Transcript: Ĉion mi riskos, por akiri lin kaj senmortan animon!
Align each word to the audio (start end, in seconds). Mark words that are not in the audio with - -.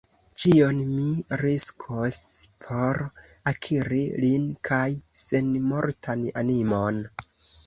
Ĉion 0.43 0.77
mi 0.93 1.03
riskos, 1.41 2.17
por 2.65 3.01
akiri 3.53 4.01
lin 4.25 4.49
kaj 4.71 4.83
senmortan 5.27 6.27
animon! 6.45 7.01